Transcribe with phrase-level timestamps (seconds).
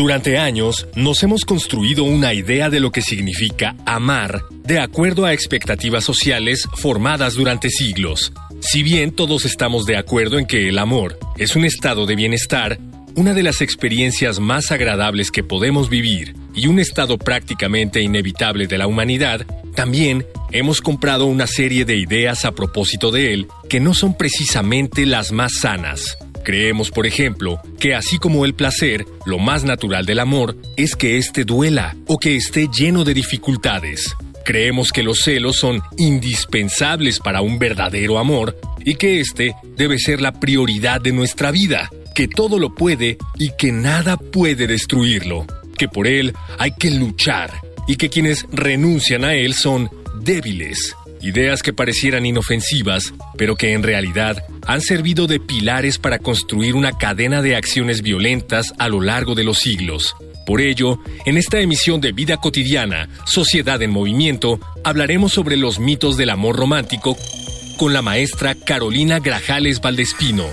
[0.00, 5.34] Durante años nos hemos construido una idea de lo que significa amar de acuerdo a
[5.34, 8.32] expectativas sociales formadas durante siglos.
[8.62, 12.78] Si bien todos estamos de acuerdo en que el amor es un estado de bienestar,
[13.14, 18.78] una de las experiencias más agradables que podemos vivir y un estado prácticamente inevitable de
[18.78, 23.92] la humanidad, también hemos comprado una serie de ideas a propósito de él que no
[23.92, 26.16] son precisamente las más sanas.
[26.50, 31.16] Creemos, por ejemplo, que así como el placer, lo más natural del amor es que
[31.16, 34.16] éste duela o que esté lleno de dificultades.
[34.44, 40.20] Creemos que los celos son indispensables para un verdadero amor y que éste debe ser
[40.20, 45.46] la prioridad de nuestra vida, que todo lo puede y que nada puede destruirlo,
[45.78, 47.52] que por él hay que luchar
[47.86, 49.88] y que quienes renuncian a él son
[50.20, 50.96] débiles.
[51.22, 56.92] Ideas que parecieran inofensivas, pero que en realidad han servido de pilares para construir una
[56.92, 60.16] cadena de acciones violentas a lo largo de los siglos.
[60.46, 66.16] Por ello, en esta emisión de Vida Cotidiana, Sociedad en Movimiento, hablaremos sobre los mitos
[66.16, 67.16] del amor romántico
[67.76, 70.46] con la maestra Carolina Grajales Valdespino,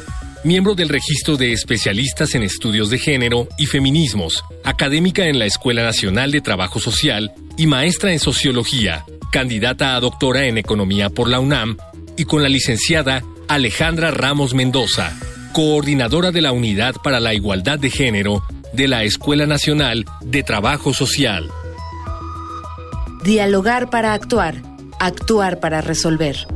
[0.43, 5.83] miembro del registro de especialistas en estudios de género y feminismos, académica en la Escuela
[5.83, 11.39] Nacional de Trabajo Social y maestra en sociología, candidata a doctora en economía por la
[11.39, 11.77] UNAM,
[12.17, 15.17] y con la licenciada Alejandra Ramos Mendoza,
[15.53, 18.43] coordinadora de la Unidad para la Igualdad de Género
[18.73, 21.49] de la Escuela Nacional de Trabajo Social.
[23.23, 24.55] Dialogar para actuar,
[24.99, 26.47] actuar para resolver.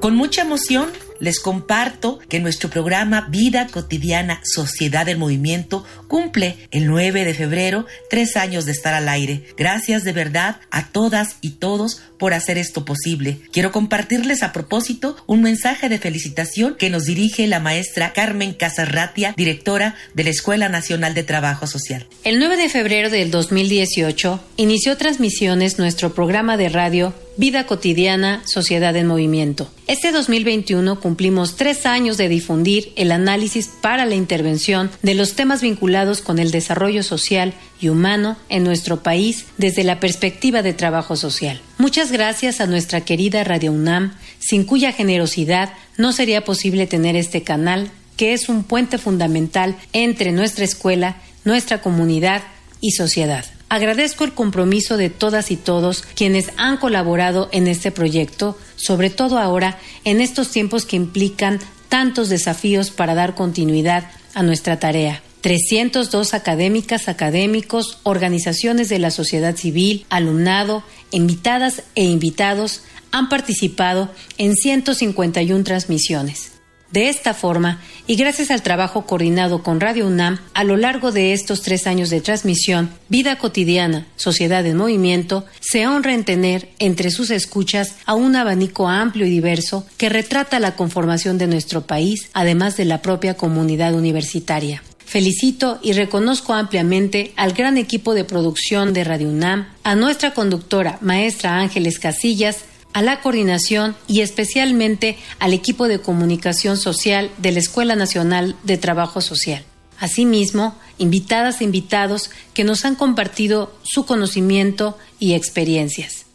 [0.00, 0.88] Con mucha emoción
[1.20, 7.86] les comparto que nuestro programa Vida Cotidiana Sociedad del Movimiento cumple el 9 de febrero
[8.10, 9.44] tres años de estar al aire.
[9.56, 13.38] Gracias de verdad a todas y todos por hacer esto posible.
[13.52, 19.34] Quiero compartirles a propósito un mensaje de felicitación que nos dirige la maestra Carmen Casarratia,
[19.36, 22.06] directora de la Escuela Nacional de Trabajo Social.
[22.24, 28.96] El 9 de febrero del 2018 inició transmisiones nuestro programa de radio Vida cotidiana, Sociedad
[28.96, 29.70] en Movimiento.
[29.86, 35.62] Este 2021 cumplimos tres años de difundir el análisis para la intervención de los temas
[35.62, 41.14] vinculados con el desarrollo social y humano en nuestro país desde la perspectiva de trabajo
[41.14, 41.60] social.
[41.78, 47.44] Muchas gracias a nuestra querida Radio UNAM, sin cuya generosidad no sería posible tener este
[47.44, 52.42] canal, que es un puente fundamental entre nuestra escuela, nuestra comunidad
[52.80, 53.44] y sociedad.
[53.68, 59.38] Agradezco el compromiso de todas y todos quienes han colaborado en este proyecto, sobre todo
[59.38, 65.22] ahora en estos tiempos que implican tantos desafíos para dar continuidad a nuestra tarea.
[65.42, 74.54] 302 académicas, académicos, organizaciones de la sociedad civil, alumnado, invitadas e invitados han participado en
[74.54, 76.57] 151 transmisiones.
[76.90, 81.34] De esta forma, y gracias al trabajo coordinado con Radio UNAM a lo largo de
[81.34, 87.10] estos tres años de transmisión, Vida Cotidiana, Sociedad en Movimiento, se honra en tener entre
[87.10, 92.30] sus escuchas a un abanico amplio y diverso que retrata la conformación de nuestro país,
[92.32, 94.82] además de la propia comunidad universitaria.
[95.04, 100.98] Felicito y reconozco ampliamente al gran equipo de producción de Radio UNAM, a nuestra conductora,
[101.00, 102.64] maestra Ángeles Casillas,
[102.98, 108.76] a la coordinación y especialmente al equipo de comunicación social de la Escuela Nacional de
[108.76, 109.62] Trabajo Social.
[110.00, 116.26] Asimismo, invitadas e invitados que nos han compartido su conocimiento y experiencias.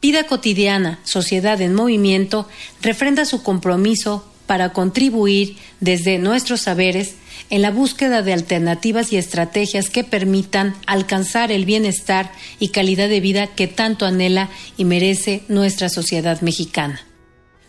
[0.00, 2.48] Vida cotidiana, Sociedad en Movimiento,
[2.80, 7.16] refrenda su compromiso para contribuir desde nuestros saberes
[7.50, 13.20] en la búsqueda de alternativas y estrategias que permitan alcanzar el bienestar y calidad de
[13.20, 17.00] vida que tanto anhela y merece nuestra sociedad mexicana.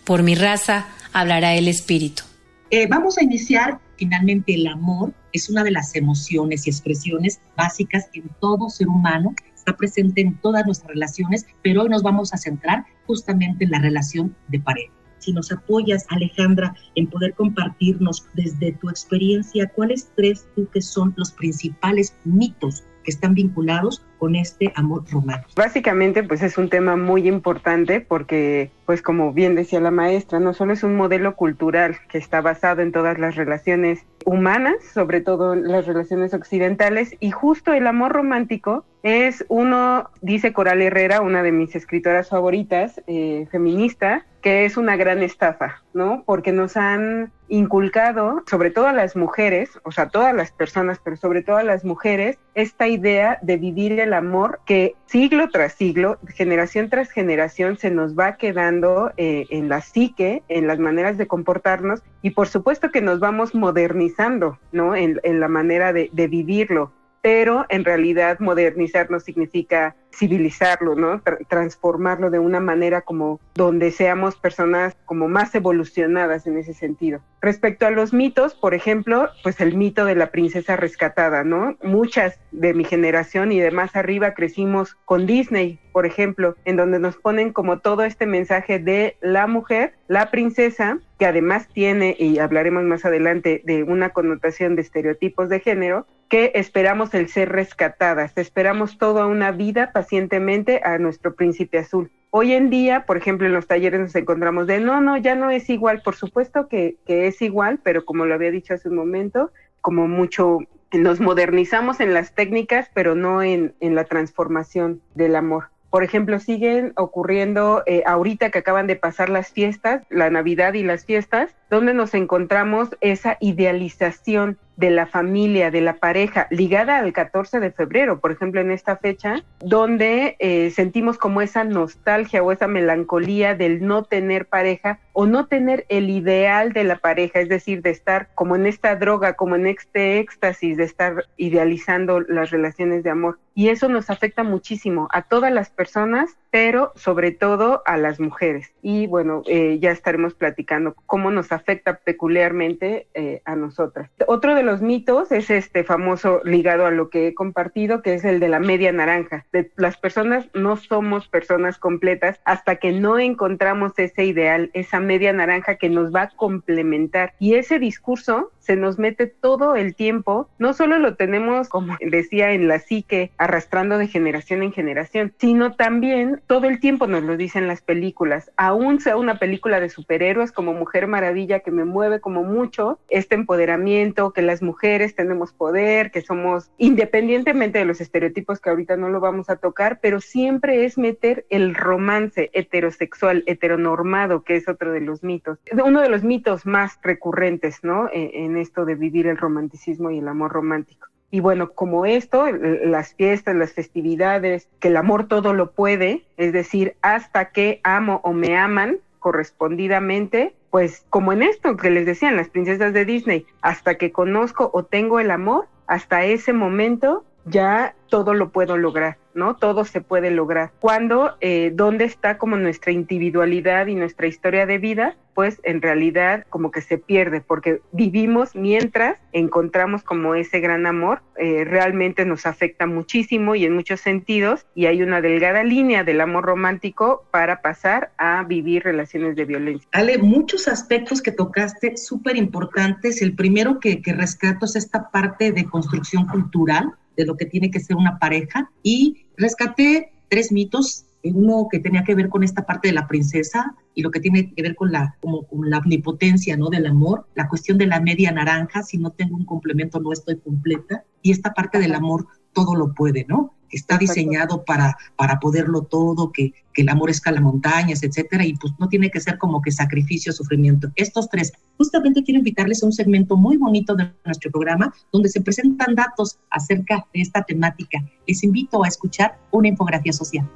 [0.03, 2.23] Por mi raza hablará el espíritu.
[2.71, 8.09] Eh, vamos a iniciar Finalmente, el amor es una de las emociones y expresiones básicas
[8.13, 12.37] en todo ser humano, está presente en todas nuestras relaciones, pero hoy nos vamos a
[12.37, 14.93] centrar justamente en la relación de pareja.
[15.19, 21.13] Si nos apoyas, Alejandra, en poder compartirnos desde tu experiencia, ¿cuáles crees tú que son
[21.17, 25.49] los principales mitos que están vinculados con este amor romántico.
[25.55, 30.53] Básicamente, pues es un tema muy importante porque, pues como bien decía la maestra, no
[30.53, 35.55] solo es un modelo cultural que está basado en todas las relaciones humanas, sobre todo
[35.55, 41.51] las relaciones occidentales, y justo el amor romántico es uno, dice Coral Herrera, una de
[41.51, 46.23] mis escritoras favoritas, eh, feminista, que es una gran estafa, ¿no?
[46.25, 51.17] Porque nos han inculcado, sobre todo a las mujeres, o sea, todas las personas, pero
[51.17, 56.19] sobre todo a las mujeres, esta idea de vivir el amor que siglo tras siglo,
[56.27, 61.27] generación tras generación, se nos va quedando eh, en la psique, en las maneras de
[61.27, 64.95] comportarnos y por supuesto que nos vamos modernizando, ¿no?
[64.95, 71.21] En, la manera de, de vivirlo pero en realidad modernizarnos significa civilizarlo, ¿no?
[71.47, 77.21] transformarlo de una manera como donde seamos personas como más evolucionadas en ese sentido.
[77.41, 81.77] Respecto a los mitos, por ejemplo, pues el mito de la princesa rescatada, ¿no?
[81.81, 86.99] Muchas de mi generación y de más arriba crecimos con Disney, por ejemplo, en donde
[86.99, 92.39] nos ponen como todo este mensaje de la mujer, la princesa, que además tiene, y
[92.39, 98.37] hablaremos más adelante, de una connotación de estereotipos de género, que esperamos el ser rescatadas,
[98.37, 102.09] esperamos toda una vida pacientemente a nuestro príncipe azul.
[102.29, 105.51] Hoy en día, por ejemplo, en los talleres nos encontramos de, no, no, ya no
[105.51, 109.51] es igual, por supuesto que, es igual, pero como lo había dicho hace un momento,
[109.81, 110.59] como mucho
[110.93, 115.65] nos modernizamos en las técnicas, pero no en, en la transformación del amor.
[115.89, 120.83] Por ejemplo, siguen ocurriendo eh, ahorita que acaban de pasar las fiestas, la Navidad y
[120.83, 127.11] las fiestas, donde nos encontramos esa idealización de la familia, de la pareja, ligada al
[127.11, 132.51] 14 de febrero, por ejemplo, en esta fecha, donde eh, sentimos como esa nostalgia o
[132.53, 137.49] esa melancolía del no tener pareja o no tener el ideal de la pareja, es
[137.49, 142.49] decir, de estar como en esta droga, como en este éxtasis, de estar idealizando las
[142.49, 143.37] relaciones de amor.
[143.55, 148.71] Y eso nos afecta muchísimo a todas las personas, pero sobre todo a las mujeres.
[148.81, 154.09] Y bueno, eh, ya estaremos platicando cómo nos afecta peculiarmente eh, a nosotras.
[154.27, 158.25] Otro de los mitos es este famoso ligado a lo que he compartido, que es
[158.25, 159.45] el de la media naranja.
[159.51, 165.33] De, las personas no somos personas completas hasta que no encontramos ese ideal, esa media
[165.33, 167.33] naranja que nos va a complementar.
[167.39, 172.51] Y ese discurso se nos mete todo el tiempo, no solo lo tenemos, como decía
[172.51, 177.37] en la psique, arrastrando de generación en generación, sino también todo el tiempo nos lo
[177.37, 182.19] dicen las películas, aún sea una película de superhéroes como Mujer Maravilla que me mueve
[182.19, 188.59] como mucho, este empoderamiento, que las mujeres tenemos poder, que somos, independientemente de los estereotipos
[188.59, 194.43] que ahorita no lo vamos a tocar, pero siempre es meter el romance heterosexual, heteronormado,
[194.43, 198.07] que es otro de los mitos, uno de los mitos más recurrentes, ¿no?
[198.09, 201.07] E, en esto de vivir el romanticismo y el amor romántico.
[201.31, 206.53] Y bueno, como esto, las fiestas, las festividades, que el amor todo lo puede, es
[206.53, 212.35] decir, hasta que amo o me aman correspondidamente, pues como en esto que les decían
[212.35, 217.95] las princesas de Disney, hasta que conozco o tengo el amor, hasta ese momento ya
[218.09, 219.17] todo lo puedo lograr.
[219.39, 219.55] ¿No?
[219.55, 220.71] Todo se puede lograr.
[220.79, 225.15] Cuando, eh, ¿dónde está como nuestra individualidad y nuestra historia de vida?
[225.33, 231.21] Pues en realidad como que se pierde, porque vivimos mientras encontramos como ese gran amor,
[231.37, 236.19] eh, realmente nos afecta muchísimo y en muchos sentidos, y hay una delgada línea del
[236.19, 239.87] amor romántico para pasar a vivir relaciones de violencia.
[239.93, 243.21] Ale, muchos aspectos que tocaste súper importantes.
[243.21, 247.69] El primero que, que rescato es esta parte de construcción cultural de lo que tiene
[247.69, 252.65] que ser una pareja y rescaté tres mitos uno que tenía que ver con esta
[252.65, 255.79] parte de la princesa y lo que tiene que ver con la, como, con la
[255.79, 256.69] omnipotencia ¿no?
[256.69, 260.37] del amor, la cuestión de la media naranja, si no tengo un complemento no estoy
[260.37, 263.53] completa, y esta parte del amor todo lo puede, ¿no?
[263.77, 268.73] Está diseñado para, para poderlo todo, que, que el amor escala montañas, etcétera, y pues
[268.79, 270.89] no tiene que ser como que sacrificio, sufrimiento.
[270.95, 275.41] Estos tres, justamente quiero invitarles a un segmento muy bonito de nuestro programa, donde se
[275.41, 278.03] presentan datos acerca de esta temática.
[278.27, 280.49] Les invito a escuchar una infografía social.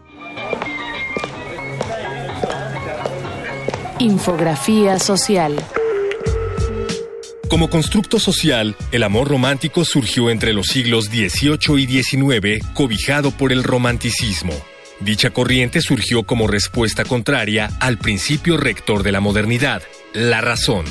[4.00, 5.56] Infografía social.
[7.54, 13.52] Como constructo social, el amor romántico surgió entre los siglos XVIII y XIX, cobijado por
[13.52, 14.54] el romanticismo.
[15.02, 19.84] Dicha corriente surgió como respuesta contraria al principio rector de la modernidad,
[20.14, 20.86] la razón.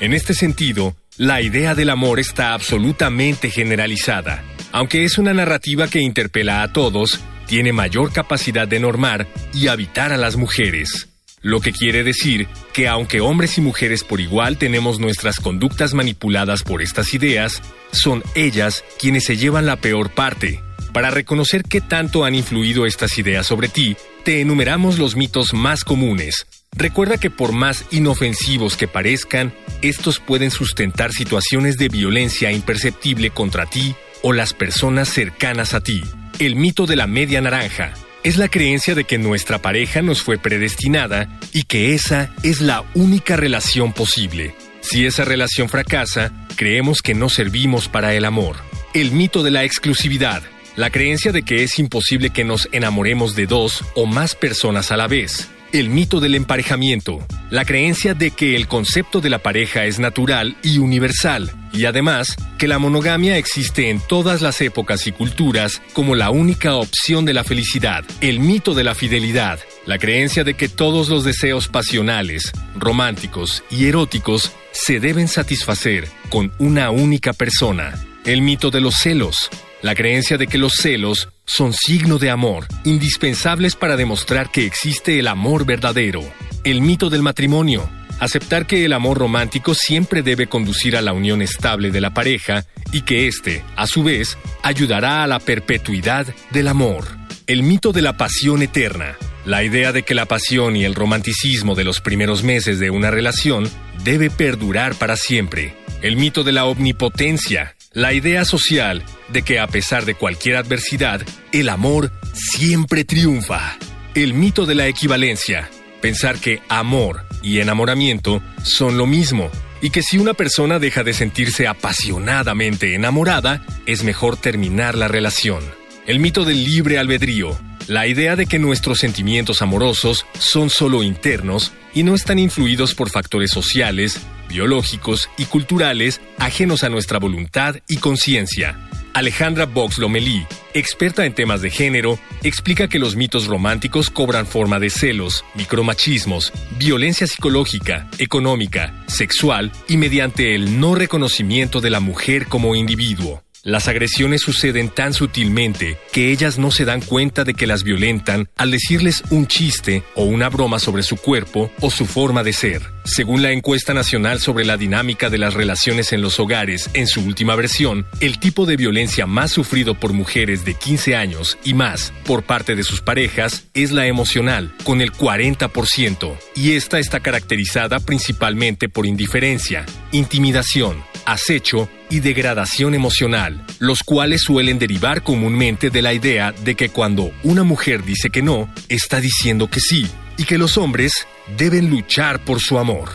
[0.00, 4.42] En este sentido, La idea del amor está absolutamente generalizada.
[4.72, 10.12] Aunque es una narrativa que interpela a todos, tiene mayor capacidad de normar y habitar
[10.12, 11.07] a las mujeres.
[11.40, 16.62] Lo que quiere decir que aunque hombres y mujeres por igual tenemos nuestras conductas manipuladas
[16.62, 20.60] por estas ideas, son ellas quienes se llevan la peor parte.
[20.92, 25.84] Para reconocer qué tanto han influido estas ideas sobre ti, te enumeramos los mitos más
[25.84, 26.46] comunes.
[26.76, 33.66] Recuerda que por más inofensivos que parezcan, estos pueden sustentar situaciones de violencia imperceptible contra
[33.66, 36.02] ti o las personas cercanas a ti.
[36.40, 37.92] El mito de la media naranja
[38.28, 42.84] es la creencia de que nuestra pareja nos fue predestinada y que esa es la
[42.94, 44.54] única relación posible.
[44.82, 48.56] Si esa relación fracasa, creemos que no servimos para el amor.
[48.92, 50.42] El mito de la exclusividad,
[50.76, 54.98] la creencia de que es imposible que nos enamoremos de dos o más personas a
[54.98, 59.84] la vez el mito del emparejamiento, la creencia de que el concepto de la pareja
[59.84, 65.12] es natural y universal, y además que la monogamia existe en todas las épocas y
[65.12, 70.44] culturas como la única opción de la felicidad, el mito de la fidelidad, la creencia
[70.44, 77.32] de que todos los deseos pasionales, románticos y eróticos se deben satisfacer con una única
[77.32, 77.94] persona,
[78.24, 79.50] el mito de los celos,
[79.82, 85.18] la creencia de que los celos son signo de amor, indispensables para demostrar que existe
[85.18, 86.22] el amor verdadero.
[86.62, 87.88] El mito del matrimonio,
[88.20, 92.66] aceptar que el amor romántico siempre debe conducir a la unión estable de la pareja
[92.92, 97.06] y que éste, a su vez, ayudará a la perpetuidad del amor.
[97.46, 101.74] El mito de la pasión eterna, la idea de que la pasión y el romanticismo
[101.74, 103.70] de los primeros meses de una relación
[104.04, 105.74] debe perdurar para siempre.
[106.02, 111.20] El mito de la omnipotencia, la idea social de que a pesar de cualquier adversidad,
[111.50, 113.76] el amor siempre triunfa.
[114.14, 115.68] El mito de la equivalencia,
[116.00, 119.50] pensar que amor y enamoramiento son lo mismo
[119.82, 125.64] y que si una persona deja de sentirse apasionadamente enamorada, es mejor terminar la relación.
[126.06, 131.72] El mito del libre albedrío, la idea de que nuestros sentimientos amorosos son solo internos
[131.92, 137.98] y no están influidos por factores sociales, biológicos y culturales ajenos a nuestra voluntad y
[137.98, 138.78] conciencia.
[139.14, 144.78] Alejandra Box Lomelí, experta en temas de género, explica que los mitos románticos cobran forma
[144.78, 152.46] de celos, micromachismos, violencia psicológica, económica, sexual y mediante el no reconocimiento de la mujer
[152.46, 153.42] como individuo.
[153.64, 158.48] Las agresiones suceden tan sutilmente que ellas no se dan cuenta de que las violentan
[158.56, 162.82] al decirles un chiste o una broma sobre su cuerpo o su forma de ser.
[163.04, 167.20] Según la encuesta nacional sobre la dinámica de las relaciones en los hogares en su
[167.22, 172.12] última versión, el tipo de violencia más sufrido por mujeres de 15 años y más
[172.26, 177.98] por parte de sus parejas es la emocional, con el 40%, y esta está caracterizada
[177.98, 186.12] principalmente por indiferencia, intimidación, acecho y degradación emocional, los cuales suelen derivar comúnmente de la
[186.12, 190.06] idea de que cuando una mujer dice que no, está diciendo que sí,
[190.36, 193.10] y que los hombres deben luchar por su amor.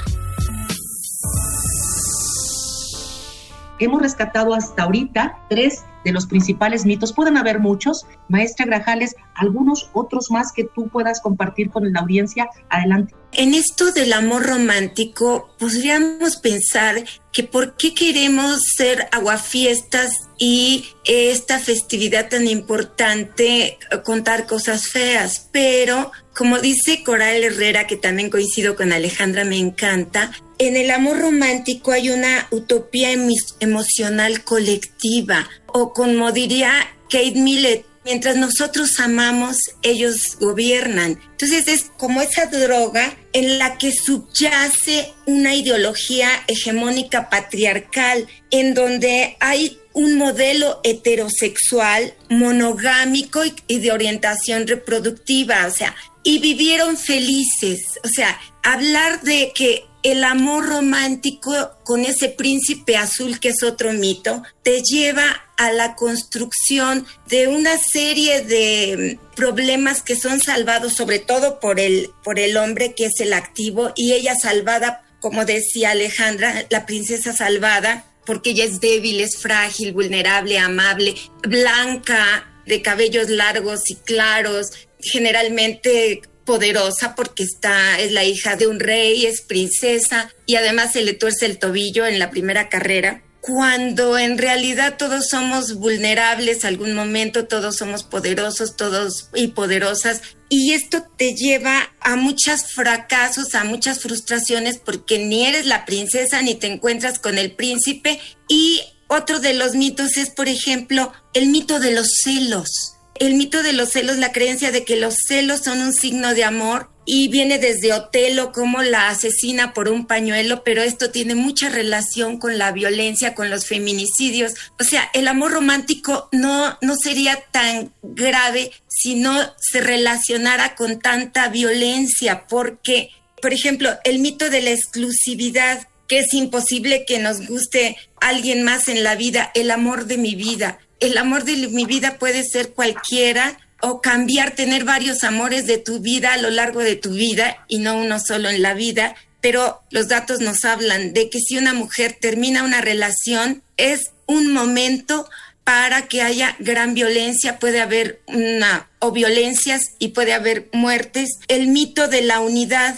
[3.79, 7.13] Hemos rescatado hasta ahorita tres de los principales mitos.
[7.13, 8.05] Pueden haber muchos.
[8.27, 12.49] Maestra Grajales, algunos otros más que tú puedas compartir con la audiencia.
[12.69, 13.15] Adelante.
[13.31, 21.57] En esto del amor romántico, podríamos pensar que por qué queremos ser aguafiestas y esta
[21.57, 28.75] festividad tan importante eh, contar cosas feas, pero como dice Coral Herrera, que también coincido
[28.75, 30.31] con Alejandra, me encanta,
[30.65, 33.11] en el amor romántico hay una utopía
[33.59, 36.73] emocional colectiva, o como diría
[37.09, 41.19] Kate Millett, mientras nosotros amamos, ellos gobiernan.
[41.31, 49.37] Entonces es como esa droga en la que subyace una ideología hegemónica patriarcal, en donde
[49.39, 57.81] hay un modelo heterosexual, monogámico y de orientación reproductiva, o sea, y vivieron felices.
[58.03, 63.93] O sea, hablar de que el amor romántico con ese príncipe azul, que es otro
[63.93, 71.19] mito, te lleva a la construcción de una serie de problemas que son salvados sobre
[71.19, 75.91] todo por el, por el hombre que es el activo y ella salvada, como decía
[75.91, 83.29] Alejandra, la princesa salvada, porque ella es débil, es frágil, vulnerable, amable, blanca, de cabellos
[83.29, 90.31] largos y claros, generalmente poderosa porque está, es la hija de un rey, es princesa
[90.45, 93.23] y además se le tuerce el tobillo en la primera carrera.
[93.41, 100.21] cuando en realidad todos somos vulnerables, algún momento todos somos poderosos, todos y poderosas,
[100.55, 106.43] y esto te lleva a muchos fracasos, a muchas frustraciones, porque ni eres la princesa
[106.43, 108.19] ni te encuentras con el príncipe.
[108.47, 112.93] Y otro de los mitos es, por ejemplo, el mito de los celos.
[113.23, 116.43] El mito de los celos, la creencia de que los celos son un signo de
[116.43, 121.69] amor y viene desde Otelo como la asesina por un pañuelo, pero esto tiene mucha
[121.69, 124.55] relación con la violencia, con los feminicidios.
[124.77, 130.99] O sea, el amor romántico no, no sería tan grave si no se relacionara con
[130.99, 133.11] tanta violencia, porque,
[133.41, 138.89] por ejemplo, el mito de la exclusividad, que es imposible que nos guste alguien más
[138.89, 140.79] en la vida, el amor de mi vida.
[141.03, 145.99] El amor de mi vida puede ser cualquiera o cambiar, tener varios amores de tu
[145.99, 149.81] vida a lo largo de tu vida y no uno solo en la vida, pero
[149.89, 155.29] los datos nos hablan de que si una mujer termina una relación es un momento
[155.65, 161.31] para que haya gran violencia, puede haber una o violencias y puede haber muertes.
[161.49, 162.95] El mito de la unidad,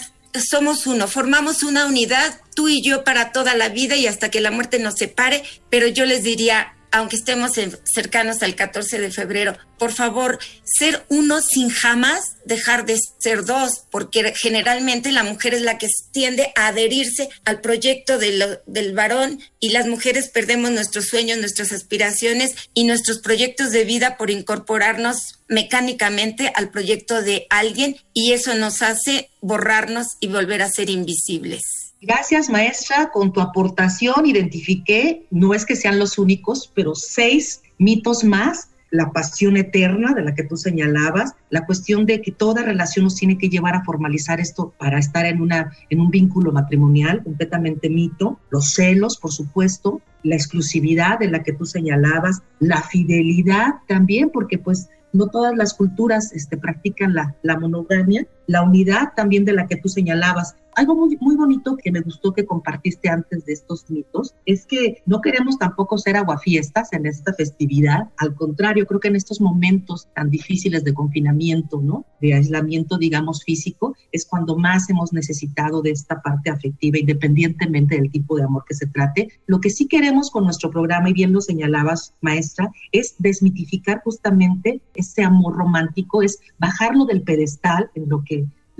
[0.48, 4.40] somos uno, formamos una unidad, tú y yo para toda la vida y hasta que
[4.40, 7.52] la muerte nos separe, pero yo les diría, aunque estemos
[7.84, 13.82] cercanos al 14 de febrero, por favor, ser uno sin jamás dejar de ser dos,
[13.90, 19.70] porque generalmente la mujer es la que tiende a adherirse al proyecto del varón y
[19.70, 26.50] las mujeres perdemos nuestros sueños, nuestras aspiraciones y nuestros proyectos de vida por incorporarnos mecánicamente
[26.54, 31.85] al proyecto de alguien y eso nos hace borrarnos y volver a ser invisibles.
[32.00, 33.10] Gracias, maestra.
[33.10, 38.70] Con tu aportación identifiqué, no es que sean los únicos, pero seis mitos más.
[38.90, 43.16] La pasión eterna de la que tú señalabas, la cuestión de que toda relación nos
[43.16, 47.90] tiene que llevar a formalizar esto para estar en, una, en un vínculo matrimonial, completamente
[47.90, 54.30] mito, los celos, por supuesto, la exclusividad de la que tú señalabas, la fidelidad también,
[54.30, 59.52] porque pues no todas las culturas este, practican la, la monogamia, la unidad también de
[59.52, 63.54] la que tú señalabas, algo muy, muy bonito que me gustó que compartiste antes de
[63.54, 68.10] estos mitos es que no queremos tampoco ser aguafiestas en esta festividad.
[68.18, 72.04] Al contrario, creo que en estos momentos tan difíciles de confinamiento, ¿no?
[72.20, 78.10] De aislamiento, digamos, físico, es cuando más hemos necesitado de esta parte afectiva, independientemente del
[78.10, 79.28] tipo de amor que se trate.
[79.46, 84.82] Lo que sí queremos con nuestro programa, y bien lo señalabas, maestra, es desmitificar justamente
[84.94, 88.35] ese amor romántico, es bajarlo del pedestal en lo que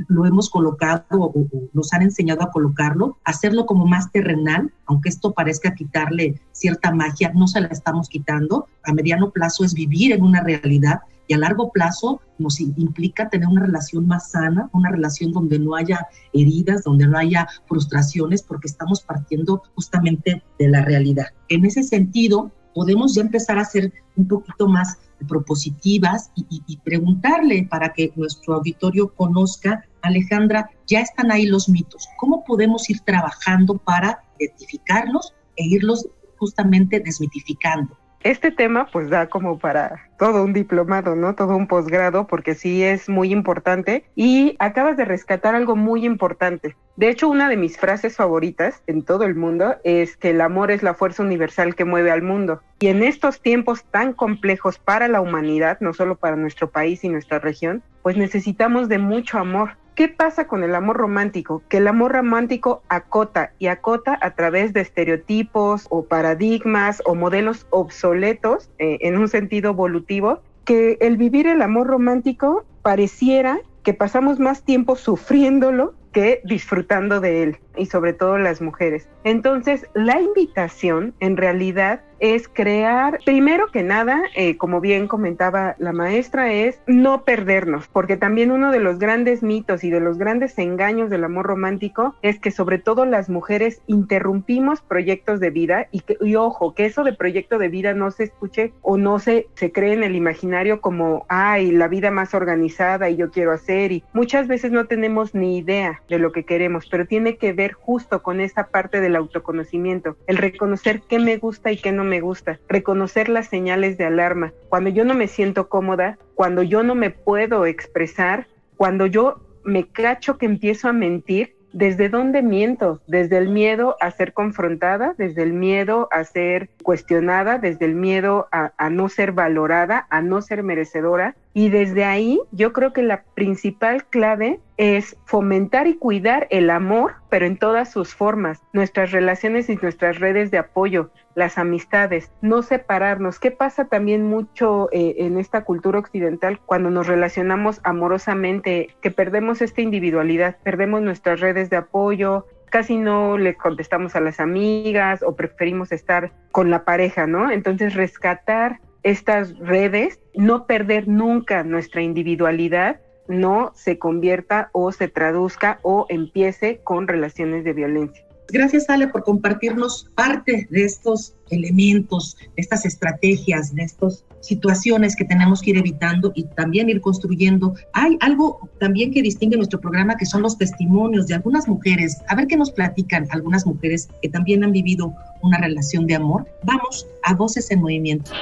[0.09, 1.33] lo hemos colocado o,
[1.73, 7.33] nos han enseñado a colocarlo, hacerlo como más terrenal, aunque esto parezca quitarle cierta magia,
[7.35, 8.67] no se la estamos quitando.
[8.85, 13.49] A mediano plazo es vivir en una realidad y a largo plazo nos implica tener
[13.49, 18.69] una relación más sana, una relación donde no haya heridas, donde no haya frustraciones, porque
[18.69, 21.27] estamos partiendo justamente de la realidad.
[21.49, 27.93] En ese sentido, podemos ya empezar a ser un poquito más propositivas y, preguntarle para
[27.93, 32.07] que nuestro auditorio conozca, Alejandra, ya están ahí los mitos.
[32.19, 37.97] ¿Cómo podemos ir trabajando para identificarlos e irlos justamente desmitificando?
[38.27, 41.37] Este tema pues da como para todo un diplomado, ¿no?
[41.37, 44.05] Todo un posgrado, porque sí es muy importante.
[44.17, 46.75] Y acabas de rescatar algo muy importante.
[46.97, 50.73] De hecho, una de mis frases favoritas en todo el mundo es que el amor
[50.73, 52.63] es la fuerza universal que mueve al mundo.
[52.81, 57.09] Y en estos tiempos tan complejos para la humanidad, no solo para nuestro país y
[57.09, 59.77] nuestra región, pues necesitamos de mucho amor.
[59.97, 61.63] ¿Qué pasa con el amor romántico?
[61.71, 67.67] Que el amor romántico acota y acota a través de estereotipos o paradigmas o modelos
[67.71, 74.39] obsoletos eh, en un sentido evolutivo, que el vivir el amor romántico pareciera que pasamos
[74.39, 79.09] más tiempo sufriéndolo que disfrutando de él y sobre todo las mujeres.
[79.25, 85.93] Entonces, la invitación en realidad es crear, primero que nada, eh, como bien comentaba la
[85.93, 90.59] maestra, es no perdernos, porque también uno de los grandes mitos y de los grandes
[90.59, 96.01] engaños del amor romántico es que sobre todo las mujeres interrumpimos proyectos de vida y,
[96.01, 99.49] que, y ojo, que eso de proyecto de vida no se escuche o no se,
[99.55, 103.93] se cree en el imaginario como, ay, la vida más organizada y yo quiero hacer
[103.93, 107.73] y muchas veces no tenemos ni idea de lo que queremos, pero tiene que ver
[107.73, 112.21] justo con esta parte del autoconocimiento, el reconocer qué me gusta y qué no me
[112.21, 114.53] gusta, reconocer las señales de alarma.
[114.69, 119.87] Cuando yo no me siento cómoda, cuando yo no me puedo expresar, cuando yo me
[119.87, 123.03] cacho que empiezo a mentir, ¿Desde dónde miento?
[123.07, 128.49] Desde el miedo a ser confrontada, desde el miedo a ser cuestionada, desde el miedo
[128.51, 131.37] a, a, no ser valorada, a no ser merecedora.
[131.57, 137.15] Y desde ahí yo creo que la principal clave es fomentar y cuidar el amor,
[137.31, 142.61] pero en todas sus formas, nuestras relaciones y nuestras redes de apoyo, las amistades, no
[142.61, 143.41] separarnos.
[143.41, 149.63] ¿Qué pasa también mucho eh, en esta cultura occidental cuando nos relacionamos amorosamente, que perdemos
[149.63, 155.35] esta individualidad, perdemos nuestras redes de apoyo, casi no le contestamos a las amigas o
[155.35, 157.51] preferimos estar con la pareja, ¿no?
[157.51, 165.79] Entonces rescatar estas redes, no perder nunca nuestra individualidad, no se convierta o se traduzca
[165.83, 168.25] o empiece con relaciones de violencia.
[168.49, 175.25] Gracias, Ale, por compartirnos parte de estos elementos, de estas estrategias, de estas situaciones que
[175.25, 177.75] tenemos que ir evitando y también ir construyendo.
[177.93, 182.19] Hay algo también que distingue nuestro programa, que son los testimonios de algunas mujeres.
[182.29, 186.47] A ver qué nos platican algunas mujeres que también han vivido una relación de amor.
[186.65, 188.33] Vamos a Voces en Movimiento.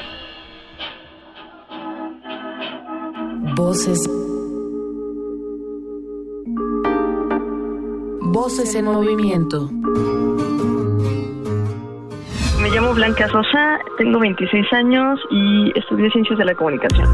[3.57, 4.11] Voces.
[8.21, 9.71] Voces en movimiento.
[12.61, 17.07] Me llamo Blanca Sosa, tengo 26 años y estudié Ciencias de la Comunicación.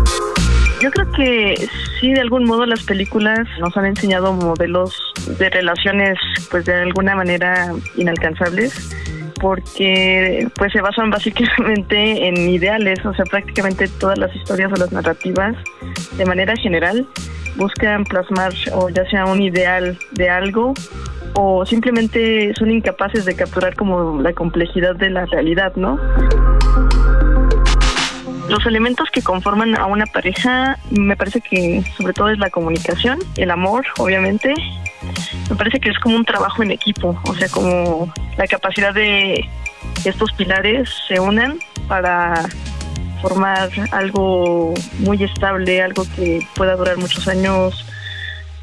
[0.81, 1.69] Yo creo que
[2.01, 6.19] sí, de algún modo las películas nos han enseñado modelos de relaciones,
[6.51, 8.97] pues de alguna manera inalcanzables
[9.41, 14.93] porque pues se basan básicamente en ideales, o sea, prácticamente todas las historias o las
[14.93, 15.57] narrativas
[16.17, 17.07] de manera general
[17.57, 20.75] buscan plasmar o ya sea un ideal de algo
[21.35, 25.99] o simplemente son incapaces de capturar como la complejidad de la realidad, ¿no?
[28.49, 33.19] Los elementos que conforman a una pareja me parece que sobre todo es la comunicación,
[33.37, 34.55] el amor, obviamente,
[35.51, 39.45] me parece que es como un trabajo en equipo, o sea, como la capacidad de
[40.05, 41.59] estos pilares se unan
[41.89, 42.49] para
[43.21, 47.85] formar algo muy estable, algo que pueda durar muchos años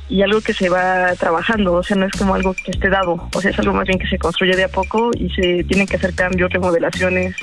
[0.10, 3.30] y algo que se va trabajando, o sea, no es como algo que esté dado,
[3.34, 5.86] o sea, es algo más bien que se construye de a poco y se tienen
[5.86, 7.36] que hacer cambios, remodelaciones.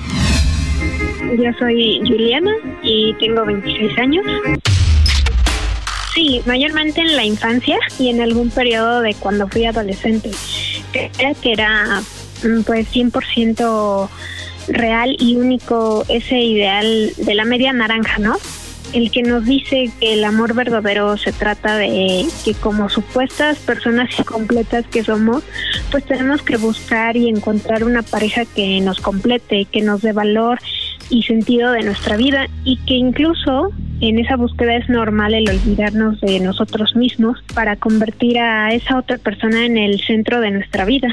[1.39, 2.53] Yo soy Juliana
[2.83, 4.27] y tengo 26 años.
[6.15, 10.31] Sí, mayormente en la infancia y en algún periodo de cuando fui adolescente.
[10.93, 12.03] Creía que era
[12.45, 14.09] mm, pues 100%
[14.69, 18.37] real y único ese ideal de la media naranja, ¿no?
[18.93, 24.17] El que nos dice que el amor verdadero se trata de que como supuestas personas
[24.17, 25.43] incompletas que somos,
[25.91, 30.61] pues tenemos que buscar y encontrar una pareja que nos complete, que nos dé valor
[31.11, 36.21] y sentido de nuestra vida y que incluso en esa búsqueda es normal el olvidarnos
[36.21, 41.13] de nosotros mismos para convertir a esa otra persona en el centro de nuestra vida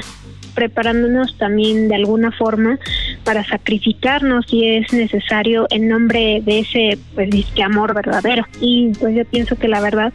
[0.54, 2.78] preparándonos también de alguna forma
[3.24, 8.46] para sacrificarnos si es necesario en nombre de ese pues disque amor verdadero.
[8.60, 10.12] Y pues yo pienso que la verdad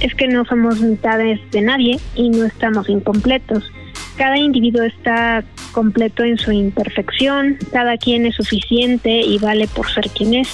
[0.00, 3.70] es que no somos mitades de nadie y no estamos incompletos
[4.16, 10.08] cada individuo está completo en su imperfección, cada quien es suficiente y vale por ser
[10.10, 10.48] quien es.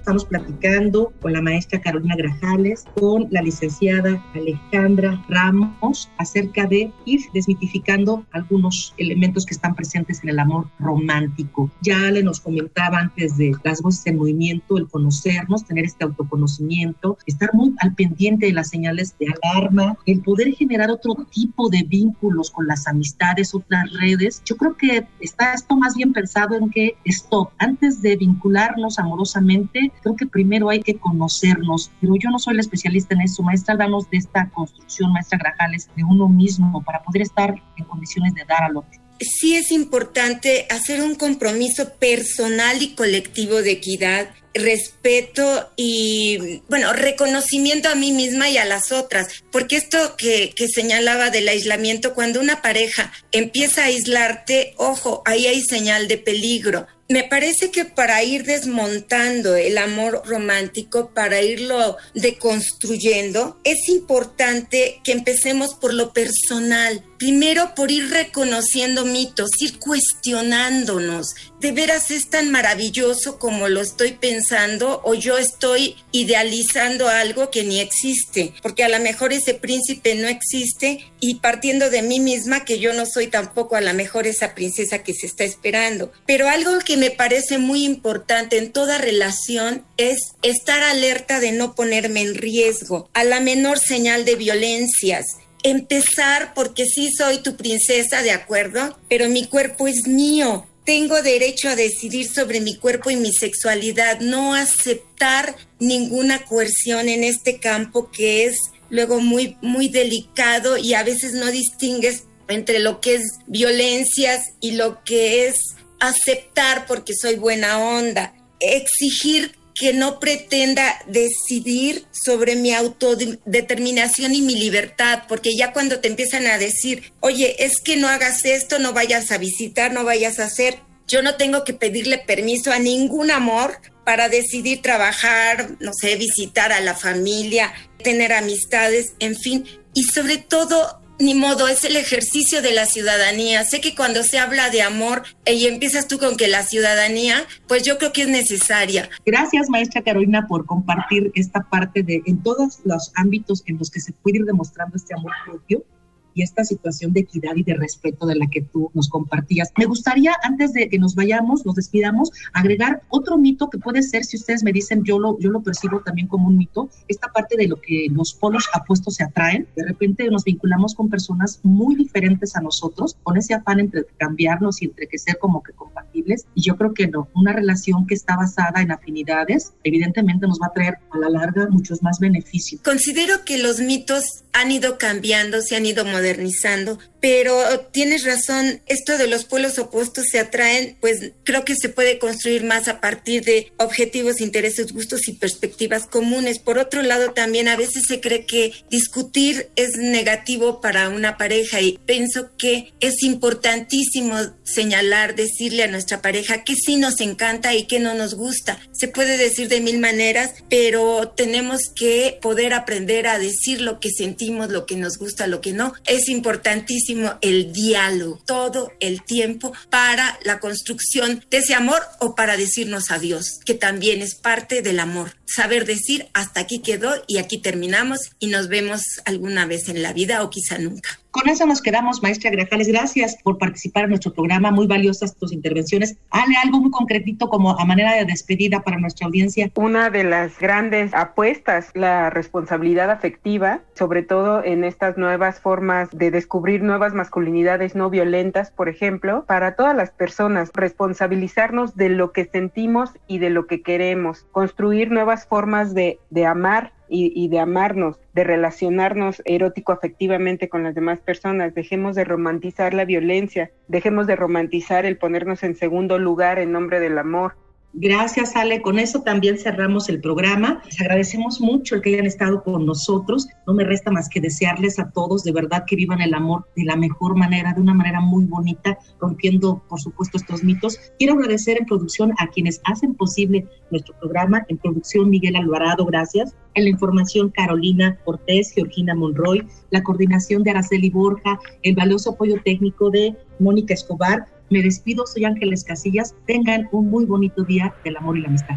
[0.00, 7.20] Estamos platicando con la maestra Carolina Grajales, con la licenciada Alejandra Ramos, acerca de ir
[7.34, 11.70] desmitificando algunos elementos que están presentes en el amor romántico.
[11.82, 17.18] Ya le nos comentaba antes de las voces en movimiento, el conocernos, tener este autoconocimiento,
[17.26, 21.82] estar muy al pendiente de las señales de alarma, el poder generar otro tipo de
[21.82, 24.40] vínculos con las amistades, otras redes.
[24.46, 29.89] Yo creo que está esto más bien pensado en que, stop, antes de vincularnos amorosamente,
[30.02, 33.42] creo que primero hay que conocernos, pero yo no soy la especialista en eso.
[33.42, 38.34] Maestra, danos de esta construcción, maestra Grajales, de uno mismo para poder estar en condiciones
[38.34, 44.30] de dar al otro sí es importante hacer un compromiso personal y colectivo de equidad,
[44.54, 49.28] respeto y, bueno, reconocimiento a mí misma y a las otras.
[49.52, 55.46] Porque esto que, que, señalaba del aislamiento, cuando una pareja empieza a aislarte, ojo, ahí
[55.46, 61.96] hay señal de peligro me parece que para ir desmontando el amor romántico, para irlo
[62.14, 67.04] deconstruyendo, es importante que empecemos por lo personal.
[67.18, 71.34] Primero por ir reconociendo mitos, ir cuestionándonos.
[71.60, 77.64] ¿De veras es tan maravilloso como lo estoy pensando o yo estoy idealizando algo que
[77.64, 78.54] ni existe?
[78.62, 82.94] Porque a lo mejor ese príncipe no existe y partiendo de mí misma que yo
[82.94, 86.10] no soy tampoco a lo mejor esa princesa que se está esperando.
[86.24, 91.74] Pero algo que me parece muy importante en toda relación es estar alerta de no
[91.74, 95.26] ponerme en riesgo a la menor señal de violencias.
[95.62, 101.68] Empezar porque sí soy tu princesa, de acuerdo, pero mi cuerpo es mío tengo derecho
[101.68, 108.10] a decidir sobre mi cuerpo y mi sexualidad, no aceptar ninguna coerción en este campo
[108.10, 108.56] que es
[108.88, 114.72] luego muy, muy delicado y a veces no distingues entre lo que es violencias y
[114.72, 115.56] lo que es
[116.00, 118.34] aceptar porque soy buena onda.
[118.58, 126.08] Exigir que no pretenda decidir sobre mi autodeterminación y mi libertad, porque ya cuando te
[126.08, 130.38] empiezan a decir, oye, es que no hagas esto, no vayas a visitar, no vayas
[130.38, 135.92] a hacer, yo no tengo que pedirle permiso a ningún amor para decidir trabajar, no
[135.98, 137.72] sé, visitar a la familia,
[138.04, 139.64] tener amistades, en fin,
[139.94, 143.64] y sobre todo ni modo, es el ejercicio de la ciudadanía.
[143.64, 147.82] Sé que cuando se habla de amor y empiezas tú con que la ciudadanía, pues
[147.82, 149.08] yo creo que es necesaria.
[149.24, 154.00] Gracias, maestra Carolina, por compartir esta parte de en todos los ámbitos en los que
[154.00, 155.84] se puede ir demostrando este amor propio
[156.34, 159.70] y esta situación de equidad y de respeto de la que tú nos compartías.
[159.76, 164.24] Me gustaría, antes de que nos vayamos, nos despidamos, agregar otro mito que puede ser,
[164.24, 167.56] si ustedes me dicen, yo lo, yo lo percibo también como un mito, esta parte
[167.56, 169.66] de lo que los polos apuestos se atraen.
[169.76, 174.82] De repente nos vinculamos con personas muy diferentes a nosotros, con ese afán entre cambiarnos
[174.82, 176.46] y entre que ser como que compatibles.
[176.54, 180.66] Y yo creo que no, una relación que está basada en afinidades, evidentemente nos va
[180.66, 182.80] a traer a la larga muchos más beneficios.
[182.82, 189.18] Considero que los mitos han ido cambiando, se han ido modernizando, pero tienes razón, esto
[189.18, 193.44] de los pueblos opuestos se atraen, pues creo que se puede construir más a partir
[193.44, 196.58] de objetivos, intereses, gustos y perspectivas comunes.
[196.58, 201.80] Por otro lado, también a veces se cree que discutir es negativo para una pareja
[201.80, 207.86] y pienso que es importantísimo señalar, decirle a nuestra pareja que sí nos encanta y
[207.86, 208.78] que no nos gusta.
[208.92, 214.10] Se puede decir de mil maneras, pero tenemos que poder aprender a decir lo que
[214.10, 215.92] sentimos, lo que nos gusta, lo que no.
[216.10, 222.56] Es importantísimo el diálogo todo el tiempo para la construcción de ese amor o para
[222.56, 225.39] decirnos adiós, que también es parte del amor.
[225.52, 230.12] Saber decir hasta aquí quedó y aquí terminamos y nos vemos alguna vez en la
[230.12, 231.20] vida o quizá nunca.
[231.30, 232.88] Con eso nos quedamos, maestra Grajales.
[232.88, 234.72] Gracias por participar en nuestro programa.
[234.72, 236.16] Muy valiosas tus intervenciones.
[236.30, 239.70] Hale algo muy concretito como a manera de despedida para nuestra audiencia.
[239.76, 246.32] Una de las grandes apuestas, la responsabilidad afectiva, sobre todo en estas nuevas formas de
[246.32, 252.46] descubrir nuevas masculinidades no violentas, por ejemplo, para todas las personas, responsabilizarnos de lo que
[252.46, 258.20] sentimos y de lo que queremos, construir nuevas formas de, de amar y, de amarnos,
[258.34, 264.36] de relacionarnos erótico afectivamente con las demás personas, dejemos de romantizar la violencia, dejemos de
[264.36, 267.56] romantizar el ponernos en segundo lugar en nombre del amor,
[267.92, 268.82] Gracias, Ale.
[268.82, 270.80] Con eso también cerramos el programa.
[270.86, 273.48] Les agradecemos mucho el que hayan estado con nosotros.
[273.66, 276.84] No me resta más que desearles a todos de verdad que vivan el amor de
[276.84, 280.98] la mejor manera, de una manera muy bonita, rompiendo, por supuesto, estos mitos.
[281.18, 284.64] Quiero agradecer en producción a quienes hacen posible nuestro programa.
[284.68, 286.54] En producción, Miguel Alvarado, gracias.
[286.74, 292.62] En la información, Carolina Cortés, Georgina Monroy, la coordinación de Araceli Borja, el valioso apoyo
[292.64, 296.34] técnico de Mónica Escobar me despido, soy Ángeles Casillas.
[296.46, 298.76] Tengan un muy bonito día del amor y la amistad.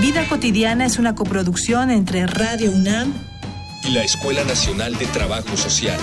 [0.00, 3.12] Vida cotidiana es una coproducción entre Radio UNAM
[3.82, 5.98] y la Escuela Nacional de Trabajo Social.